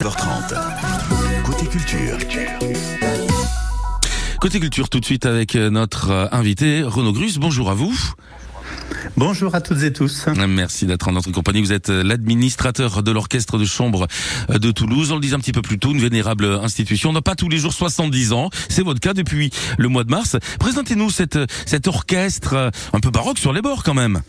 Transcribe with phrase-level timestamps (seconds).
[0.00, 0.54] h 30
[1.44, 2.18] Côté culture.
[4.40, 7.38] Côté culture, tout de suite avec euh, notre euh, invité Renaud Grus.
[7.38, 7.92] Bonjour à vous.
[9.16, 10.26] Bonjour à toutes et tous.
[10.48, 11.60] Merci d'être en notre compagnie.
[11.62, 14.06] Vous êtes euh, l'administrateur de l'orchestre de chambre
[14.48, 15.10] de Toulouse.
[15.10, 17.10] On le disait un petit peu plus tôt, une vénérable institution.
[17.10, 18.50] On n'a pas tous les jours 70 ans.
[18.68, 20.36] C'est votre cas depuis le mois de mars.
[20.60, 24.22] Présentez-nous cette, cet orchestre un peu baroque sur les bords quand même.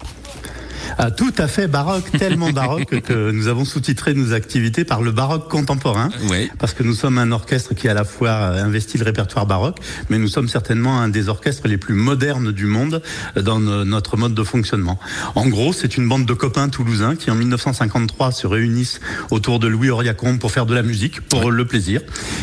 [0.97, 5.11] Ah, tout à fait baroque, tellement baroque que nous avons sous-titré nos activités par le
[5.11, 6.09] baroque contemporain.
[6.29, 6.49] Oui.
[6.57, 9.77] Parce que nous sommes un orchestre qui à la fois investit le répertoire baroque,
[10.09, 13.01] mais nous sommes certainement un des orchestres les plus modernes du monde
[13.35, 14.99] dans notre mode de fonctionnement.
[15.35, 18.99] En gros, c'est une bande de copains toulousains qui en 1953 se réunissent
[19.31, 22.01] autour de Louis Oriacombe pour faire de la musique, pour le plaisir.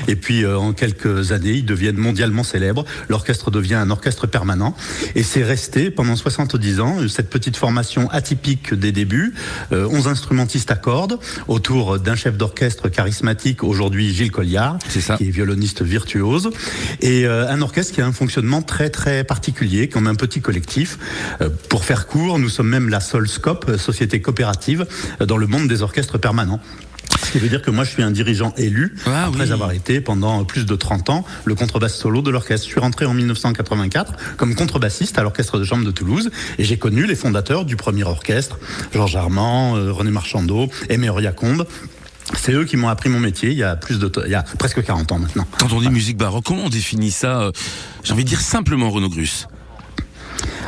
[0.09, 2.85] Et puis euh, en quelques années, ils deviennent mondialement célèbres.
[3.09, 4.77] L'orchestre devient un orchestre permanent.
[5.15, 8.36] Et c'est resté pendant 70 ans, cette petite formation atypique
[8.73, 9.35] des débuts.
[9.71, 11.19] 11 euh, instrumentistes à cordes
[11.49, 14.79] autour d'un chef d'orchestre charismatique, aujourd'hui Gilles Colliard,
[15.19, 16.51] qui est violoniste virtuose,
[17.01, 20.99] et euh, un orchestre qui a un fonctionnement très très particulier, comme un petit collectif.
[21.41, 24.87] Euh, pour faire court, nous sommes même la Solscope, société coopérative
[25.21, 26.61] dans le monde des orchestres permanents.
[27.23, 30.01] Ce qui veut dire que moi, je suis un dirigeant élu, ah après avoir été
[30.01, 32.67] pendant plus de 30 ans le contrebasse solo de l'orchestre.
[32.67, 36.79] Je suis rentré en 1984 comme contrebassiste à l'orchestre de chambre de Toulouse et j'ai
[36.79, 38.59] connu les fondateurs du premier orchestre,
[38.93, 41.67] Georges Armand, euh, René Marchandeau, Aimé Combe.
[42.35, 44.43] C'est eux qui m'ont appris mon métier il y a plus de il y a
[44.43, 45.47] presque 40 ans maintenant.
[45.59, 47.41] Quand on dit musique baroque, comment on définit ça?
[47.41, 47.53] Euh,
[48.03, 49.47] J'ai envie de dire simplement Renaud Grus.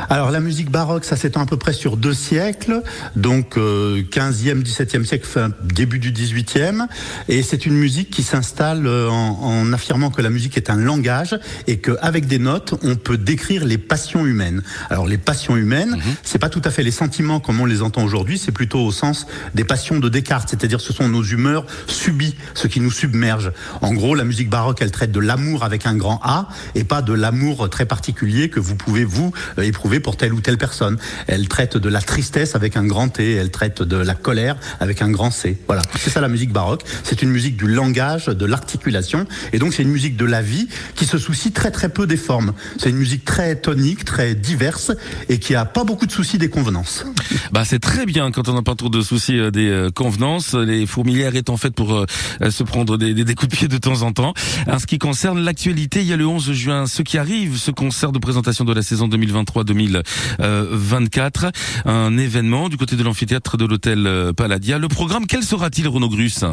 [0.08, 2.82] Alors la musique baroque, ça s'étend à peu près sur deux siècles,
[3.16, 6.86] donc euh, 15e, 17e siècle, fin, début du 18e,
[7.28, 10.76] et c'est une musique qui s'installe euh, en, en, affirmant que la musique est un
[10.76, 14.62] langage et qu'avec des notes, on peut décrire les passions humaines.
[14.90, 16.14] Alors les passions humaines, mhm.
[16.22, 18.92] c'est pas tout à fait les sentiments comme on les entend aujourd'hui, c'est plutôt au
[18.92, 23.52] sens des passions de Descartes, c'est-à-dire ce sont nos humeurs subies, ce qui nous submerge.
[23.80, 27.02] En gros, la musique baroque, elle traite de l'amour avec un grand A et pas
[27.02, 29.62] de l'amour très particulier que vous pouvez vous euh,
[30.00, 30.98] pour telle ou telle personne.
[31.26, 35.02] Elle traite de la tristesse avec un grand T, elle traite de la colère avec
[35.02, 35.58] un grand C.
[35.66, 36.82] Voilà, c'est ça la musique baroque.
[37.02, 40.68] C'est une musique du langage, de l'articulation, et donc c'est une musique de la vie
[40.94, 42.52] qui se soucie très très peu des formes.
[42.78, 44.92] C'est une musique très tonique, très diverse,
[45.28, 47.04] et qui a pas beaucoup de soucis des convenances.
[47.52, 50.54] Bah c'est très bien quand on n'a pas trop de soucis euh, des euh, convenances.
[50.54, 52.06] Les fourmilières étant faites pour euh,
[52.50, 54.34] se prendre des, des, coups de pied de temps en temps.
[54.66, 57.70] En ce qui concerne l'actualité, il y a le 11 juin, ce qui arrive, ce
[57.70, 61.52] concert de présentation de la saison 2023-2024 2024.
[61.84, 64.78] Un événement du côté de l'amphithéâtre de l'hôtel euh, Palladia.
[64.78, 66.44] Le programme, quel sera-t-il, Renaud Grus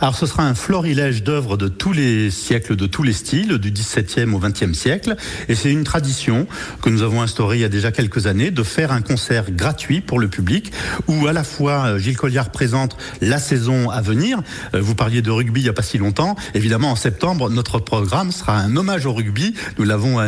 [0.00, 3.70] alors ce sera un florilège d'œuvres de tous les siècles, de tous les styles, du
[3.70, 5.16] XVIIe au XXe siècle.
[5.48, 6.46] Et c'est une tradition
[6.82, 10.00] que nous avons instaurée il y a déjà quelques années de faire un concert gratuit
[10.00, 10.72] pour le public
[11.06, 14.42] où à la fois euh, Gilles Colliard présente la saison à venir.
[14.74, 16.36] Euh, vous parliez de rugby il n'y a pas si longtemps.
[16.54, 19.54] Évidemment, en septembre, notre programme sera un hommage au rugby.
[19.78, 20.18] Nous l'avons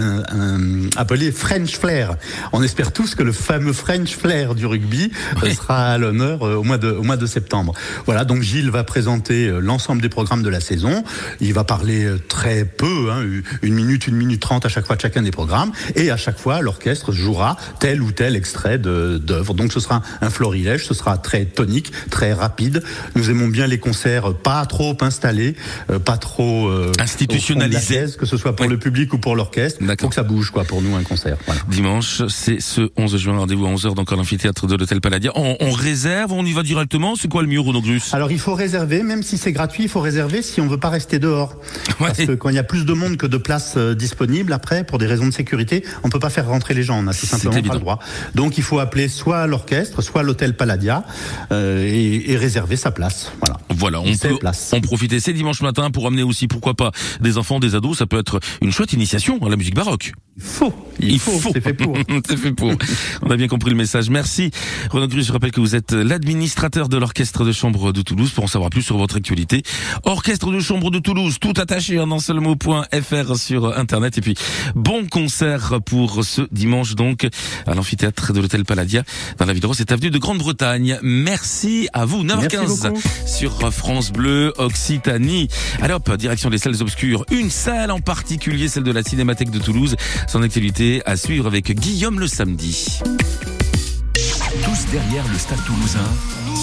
[0.97, 2.17] appelé French Flair.
[2.53, 5.11] On espère tous que le fameux French Flair du rugby
[5.43, 7.75] euh, sera à l'honneur au mois de, au mois de septembre.
[8.07, 11.05] Voilà, donc Gilles va présenter euh, l'ensemble des programmes de la saison.
[11.41, 13.25] Il va parler euh, très peu, hein,
[13.63, 16.39] une minute, une minute trente à chaque fois de chacun des programmes, et à chaque
[16.39, 19.55] fois l'orchestre jouera tel ou tel extrait d'œuvre.
[19.55, 22.83] Donc ce sera un florilège, ce sera très tonique, très rapide.
[23.15, 25.57] Nous aimons bien les concerts pas trop installés,
[25.91, 29.81] euh, pas trop institutionnalisés, que ce soit pour le public ou pour l'orchestre.
[30.01, 31.37] Faut que ça bouge quoi pour nous un concert.
[31.47, 31.61] Voilà.
[31.69, 35.33] Dimanche, c'est ce 11 juin, rendez-vous à 11h dans l'amphithéâtre de l'hôtel Palladia.
[35.35, 37.15] On, on, réserve, on y va directement.
[37.17, 38.13] C'est quoi le mieux, Renaud Grus?
[38.15, 40.91] Alors il faut réserver, même si c'est gratuit, il faut réserver si on veut pas
[40.91, 41.57] rester dehors.
[41.99, 44.85] Parce que quand il y a plus de monde que de places euh, disponibles, après,
[44.85, 46.99] pour des raisons de sécurité, on peut pas faire rentrer les gens.
[46.99, 47.99] On a tout simplement pas le droit.
[48.35, 51.05] Donc il faut appeler soit l'orchestre, soit l'hôtel Palladia
[51.53, 53.33] euh, et, et, réserver sa place.
[53.41, 53.59] Voilà.
[53.71, 54.39] Voilà, on peut
[54.73, 55.21] en profiter.
[55.21, 57.99] C'est dimanche matin pour amener aussi, pourquoi pas, des enfants, des ados.
[57.99, 60.13] Ça peut être une chouette initiation à la musique baroque.
[60.37, 60.75] Il faut.
[61.01, 61.51] Il, faut.
[61.53, 61.97] C'est fait pour.
[62.29, 62.73] C'est fait pour.
[63.23, 64.11] On a bien compris le message.
[64.11, 64.51] Merci.
[64.91, 68.45] Renaud Cruz, je rappelle que vous êtes l'administrateur de l'orchestre de chambre de Toulouse pour
[68.45, 69.63] en savoir plus sur votre actualité.
[70.05, 74.19] Orchestre de chambre de Toulouse, tout attaché en un seul mot.fr sur internet.
[74.19, 74.35] Et puis,
[74.75, 77.29] bon concert pour ce dimanche donc
[77.67, 79.05] à l'amphithéâtre de l'hôtel Palladia
[79.39, 80.99] dans la ville de cette avenue de Grande-Bretagne.
[81.03, 82.25] Merci à vous.
[82.25, 82.95] 9h15
[83.27, 85.49] sur France Bleu Occitanie.
[85.83, 87.25] Allez hop, direction des salles obscures.
[87.31, 89.97] Une salle en particulier, celle de la Cinémathèque de Toulouse.
[90.29, 93.01] Son activité à suivre avec Guillaume le samedi.
[94.15, 96.09] Tous derrière le stade toulousain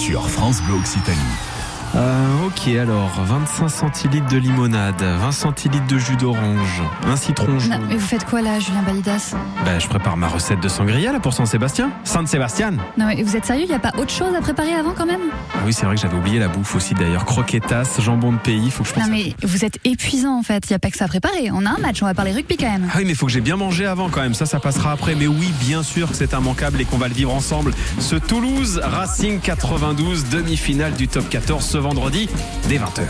[0.05, 1.52] sur France Bleu Occitanie.
[1.95, 7.69] Euh, ok, alors 25 centilitres de limonade, 20 centilitres de jus d'orange, un citron jaune.
[7.69, 9.35] Non, mais vous faites quoi là, Julien Balidas?
[9.63, 11.91] Ben, je prépare ma recette de sangria là pour Saint-Sébastien.
[12.03, 13.65] Saint-Sébastien Non, mais vous êtes sérieux?
[13.65, 15.19] Il n'y a pas autre chose à préparer avant quand même?
[15.53, 17.25] Ah oui, c'est vrai que j'avais oublié la bouffe aussi d'ailleurs.
[17.25, 19.03] Croquetas, jambon de pays, faut que je pense.
[19.07, 20.63] Non, à- mais vous êtes épuisant en fait.
[20.67, 21.51] Il n'y a pas que ça à préparer.
[21.51, 22.87] On a un match, on va parler rugby quand même.
[22.91, 24.33] Ah oui, mais faut que j'ai bien mangé avant quand même.
[24.33, 25.13] Ça, ça passera après.
[25.13, 27.71] Mais oui, bien sûr que c'est immanquable et qu'on va le vivre ensemble.
[27.99, 32.29] Ce Toulouse Racing 92, demi-finale du top 14 ce vendredi
[32.69, 33.03] dès 20h.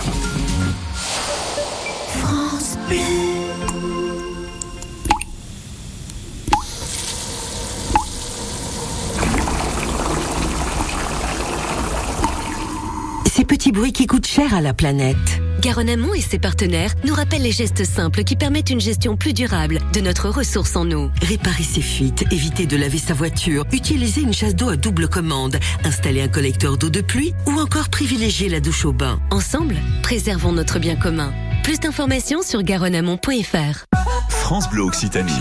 [13.32, 15.43] Ces petits bruits qui coûtent cher à la planète.
[15.64, 19.32] Garonne Amont et ses partenaires nous rappellent les gestes simples qui permettent une gestion plus
[19.32, 21.10] durable de notre ressource en eau.
[21.22, 25.56] Réparer ses fuites, éviter de laver sa voiture, utiliser une chasse d'eau à double commande,
[25.86, 29.22] installer un collecteur d'eau de pluie ou encore privilégier la douche au bain.
[29.32, 31.32] Ensemble, préservons notre bien commun.
[31.64, 33.86] Plus d'informations sur garonneamont.fr.
[34.28, 35.32] France Bleu Occitanie.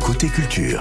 [0.00, 0.80] Côté culture.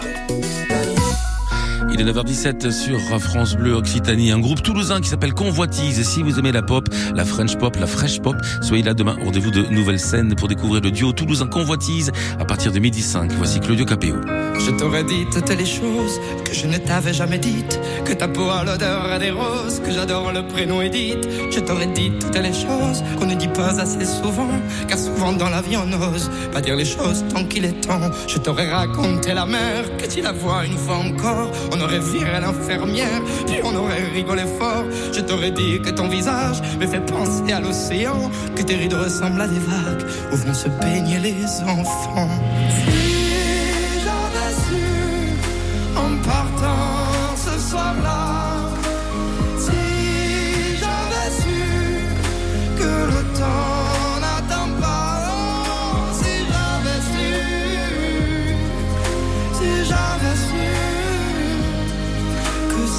[1.93, 6.01] Il est 9h17 sur France Bleu Occitanie, un groupe toulousain qui s'appelle Convoitise.
[6.07, 9.17] Si vous aimez la pop, la French pop, la fresh pop, soyez là demain.
[9.21, 13.33] Rendez-vous de nouvelles scènes pour découvrir le duo toulousain Convoitise à partir de midi 5.
[13.33, 14.15] Voici Claudio Capéo.
[14.57, 17.79] Je t'aurais dit toutes les choses que je ne t'avais jamais dites.
[18.05, 21.27] Que ta peau a l'odeur des roses, que j'adore le prénom Edith.
[21.51, 24.47] Je t'aurais dit toutes les choses qu'on ne dit pas assez souvent.
[24.87, 28.11] Car souvent dans la vie on n'ose pas dire les choses tant qu'il est temps.
[28.27, 31.51] Je t'aurais raconté la mer, que tu la vois une fois encore.
[31.81, 34.85] Aurait viré l'infirmière, puis on aurait rigolé fort.
[35.13, 38.31] Je t'aurais dit que ton visage me fait penser à l'océan.
[38.55, 42.29] Que tes rides ressemblent à des vagues où vont se baigner les enfants.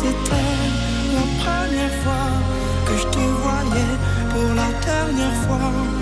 [0.03, 0.53] C'était
[1.17, 2.29] la première fois
[2.87, 3.95] que je te voyais
[4.33, 6.02] pour la dernière fois.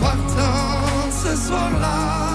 [0.00, 2.27] Partant ce soir-là,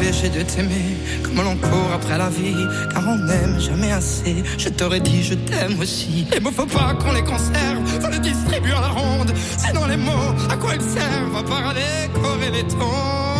[0.00, 2.54] Je me serais dépêché de t'aimer comme l'on court après la vie,
[2.92, 4.44] car on n'aime jamais assez.
[4.56, 6.26] Je t'aurais dit je t'aime aussi.
[6.32, 9.32] Les mots faut pas qu'on les conserve, faut les distribuer à la ronde.
[9.56, 13.37] Sinon les mots, à quoi ils servent À part à décorer les tombes.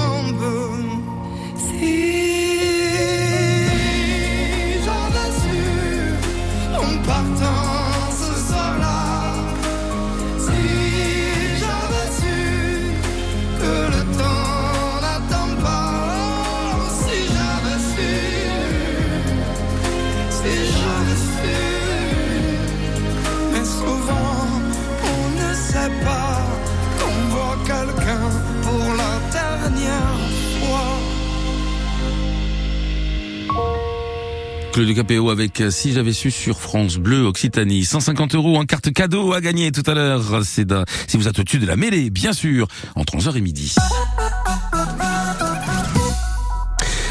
[34.79, 37.85] Claudio Capéo avec euh, Si j'avais su sur France Bleu Occitanie.
[37.85, 40.43] 150 euros en carte cadeau à gagner tout à l'heure.
[40.45, 40.73] C'est
[41.09, 43.75] si vous êtes au-dessus de la mêlée, bien sûr, entre 11h et midi.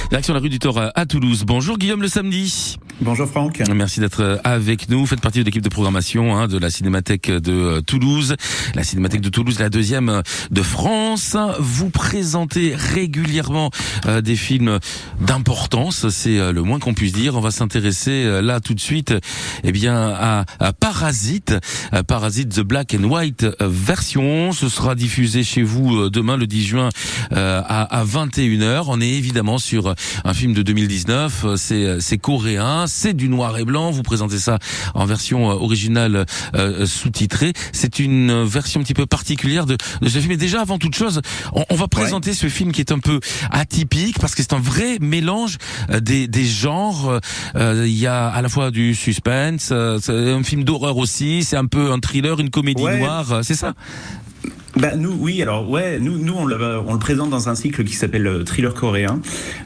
[0.09, 1.43] Direction la rue du Thor à Toulouse.
[1.45, 2.77] Bonjour Guillaume le samedi.
[3.01, 3.61] Bonjour Franck.
[3.75, 5.01] Merci d'être euh, avec nous.
[5.01, 8.35] Vous faites partie de l'équipe de programmation hein, de la Cinémathèque de euh, Toulouse.
[8.73, 11.37] La Cinémathèque de Toulouse, la deuxième euh, de France.
[11.59, 13.69] Vous présentez régulièrement
[14.07, 14.79] euh, des films
[15.21, 17.35] d'importance, c'est euh, le moins qu'on puisse dire.
[17.35, 19.13] On va s'intéresser euh, là tout de suite
[19.63, 21.53] eh bien, à, à Parasite.
[22.07, 24.53] Parasite The Black and White version.
[24.53, 26.89] Ce sera diffusé chez vous demain le 10 juin
[27.31, 28.85] à, à 21h.
[28.87, 31.43] On est évidemment sur un film de 2019.
[31.45, 32.85] Euh, C'est, c'est coréen.
[32.87, 33.91] c'est du noir et blanc.
[33.91, 34.59] Vous présentez ça
[34.93, 36.25] en version euh, originale
[36.55, 37.53] euh, sous-titrée.
[37.73, 40.31] C'est une version un petit peu particulière de, de ce film.
[40.31, 41.21] Et déjà, avant toute chose,
[41.53, 43.19] on, on va présenter ce film qui est un peu
[43.51, 45.57] atypique parce que c'est un vrai mélange
[45.89, 47.19] euh, des, des genres.
[47.55, 51.43] Euh, Il y a à la fois du suspense, euh, c'est un film d'horreur aussi,
[51.43, 52.99] c'est un peu un thriller, une comédie Ouais.
[52.99, 53.73] noire, euh, c'est ça?
[54.79, 56.55] Bah nous oui alors ouais nous nous on le,
[56.85, 59.19] on le présente dans un cycle qui s'appelle euh, thriller coréen.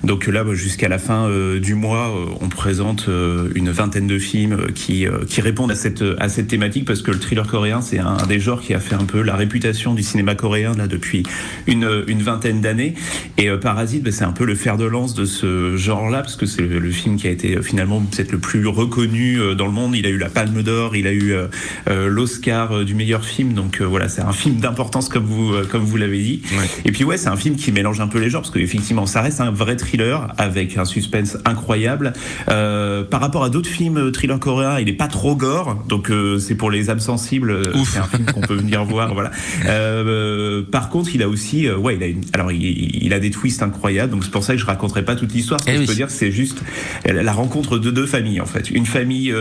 [0.05, 4.07] Donc là bah, jusqu'à la fin euh, du mois euh, on présente euh, une vingtaine
[4.07, 7.19] de films euh, qui euh, qui répondent à cette à cette thématique parce que le
[7.19, 10.35] thriller coréen c'est un, des genres qui a fait un peu la réputation du cinéma
[10.35, 11.23] coréen là depuis
[11.67, 12.93] une une vingtaine d'années.
[13.37, 16.21] Et euh, Parasite bah, c'est un peu le fer de lance de ce genre là
[16.21, 19.41] parce que c'est le, le film qui a été euh, finalement peut-être le plus reconnu
[19.41, 19.93] euh, dans le monde.
[19.93, 21.47] Il a eu la Palme d'Or il a eu euh,
[21.89, 23.51] euh, l'Oscar euh, du meilleur film.
[23.53, 26.41] Donc euh, voilà c'est un film d'importance comme vous euh, comme vous l'avez dit.
[26.85, 29.21] Et puis ouais c'est un film qui mélange un peu les genres parce qu'effectivement ça
[29.21, 32.13] reste un vrai thriller avec un suspense incroyable.
[32.49, 36.09] Euh, par rapport à d'autres films euh, thriller coréens il est pas trop gore donc
[36.11, 39.31] euh, c'est pour les âmes sensibles c'est un film qu'on peut venir voir voilà.
[39.65, 43.31] Euh, par contre il a aussi ouais il a une, alors il, il a des
[43.31, 45.59] twists incroyables donc c'est pour ça que je raconterai pas toute l'histoire.
[45.59, 45.87] Ce que Eh je oui.
[45.87, 46.61] peux dire c'est juste
[47.05, 48.69] la rencontre de deux familles en fait.
[48.69, 49.33] Une famille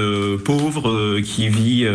[0.45, 1.87] pauvre qui vit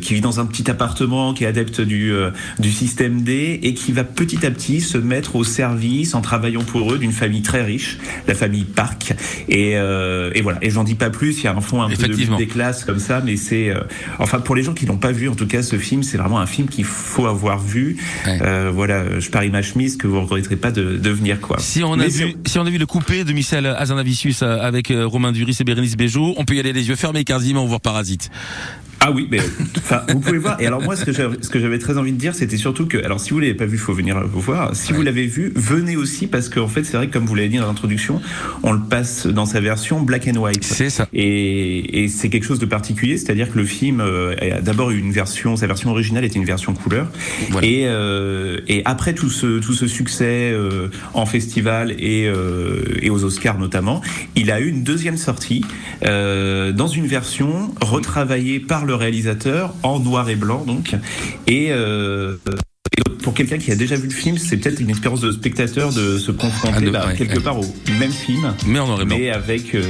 [0.00, 3.74] qui vit dans un petit appartement qui est adepte du euh, du système D et
[3.74, 7.42] qui va petit à petit se mettre au service en travaillant pour eux d'une famille
[7.42, 9.14] très riche la famille Park.
[9.48, 10.58] Et euh, et voilà.
[10.62, 12.84] Et j'en dis pas plus il y a un fond un peu de des classes
[12.84, 13.82] comme ça mais c'est euh,
[14.18, 16.40] enfin pour les gens qui n'ont pas vu en tout cas ce film c'est vraiment
[16.40, 17.96] un film qu'il faut avoir vu.
[18.26, 18.38] Ouais.
[18.42, 21.58] Euh, voilà je parie ma chemise que vous regretterez pas de, de venir quoi.
[21.58, 24.92] Si on a Mais vu, si on a vu le coupé de Michel Azanavicius avec
[24.92, 28.30] Romain Duris et Bérénice Bejo, on peut y aller les yeux fermés quasiment voir Parasite.
[29.00, 29.38] Ah oui, mais
[29.76, 30.60] enfin, vous pouvez voir.
[30.60, 32.86] Et alors moi, ce que j'avais, ce que j'avais très envie de dire, c'était surtout
[32.86, 34.74] que, alors si vous l'avez pas vu, il faut venir vous voir.
[34.74, 37.48] Si vous l'avez vu, venez aussi parce qu'en fait, c'est vrai que comme vous l'avez
[37.48, 38.20] dit dans l'introduction,
[38.62, 40.64] on le passe dans sa version black and white.
[40.64, 41.06] C'est ça.
[41.12, 44.98] Et, et c'est quelque chose de particulier, c'est-à-dire que le film euh, a d'abord eu
[44.98, 47.08] une version, sa version originale était une version couleur,
[47.50, 47.66] Voilà.
[47.66, 53.10] et, euh, et après tout ce tout ce succès euh, en festival et euh, et
[53.10, 54.00] aux Oscars notamment,
[54.36, 55.62] il a eu une deuxième sortie
[56.04, 60.94] euh, dans une version retravaillée par le réalisateur en noir et blanc donc
[61.46, 62.36] et euh,
[63.22, 66.16] pour quelqu'un qui a déjà vu le film, c'est peut-être une expérience de spectateur de
[66.18, 67.42] se confronter Ah, de- bah, ouais, quelque ouais.
[67.42, 67.64] part au
[67.98, 69.16] même film, Mais en noir et blanc.
[69.18, 69.82] mais avec euh,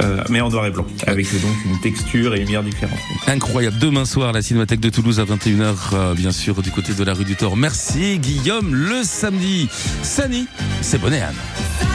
[0.00, 2.98] euh, mais en noir et blanc, avec donc une texture et une lumière différente.
[3.26, 3.76] Incroyable.
[3.78, 7.12] Demain soir, la Cinémathèque de Toulouse à 21h, euh, bien sûr, du côté de la
[7.12, 7.56] rue du Thor.
[7.58, 8.74] Merci Guillaume.
[8.74, 9.68] Le samedi,
[10.02, 10.46] Sani,
[10.80, 11.91] c'est Bonnet Anne.